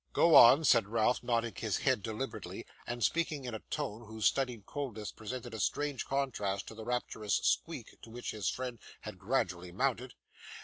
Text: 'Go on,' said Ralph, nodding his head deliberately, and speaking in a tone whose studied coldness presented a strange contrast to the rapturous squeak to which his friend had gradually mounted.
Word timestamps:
'Go 0.13 0.33
on,' 0.33 0.63
said 0.63 0.87
Ralph, 0.87 1.21
nodding 1.21 1.53
his 1.57 1.77
head 1.77 2.01
deliberately, 2.01 2.65
and 2.87 3.03
speaking 3.03 3.45
in 3.45 3.53
a 3.53 3.59
tone 3.69 4.07
whose 4.07 4.25
studied 4.25 4.65
coldness 4.65 5.11
presented 5.11 5.53
a 5.53 5.59
strange 5.59 6.05
contrast 6.07 6.67
to 6.69 6.73
the 6.73 6.85
rapturous 6.85 7.35
squeak 7.35 8.01
to 8.01 8.09
which 8.09 8.31
his 8.31 8.49
friend 8.49 8.79
had 9.01 9.19
gradually 9.19 9.71
mounted. 9.71 10.15